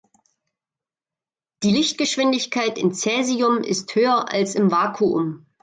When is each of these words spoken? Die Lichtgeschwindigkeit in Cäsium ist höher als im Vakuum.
Die 1.61 1.69
Lichtgeschwindigkeit 1.69 2.79
in 2.79 2.91
Cäsium 2.91 3.59
ist 3.61 3.93
höher 3.93 4.31
als 4.33 4.55
im 4.55 4.71
Vakuum. 4.71 5.45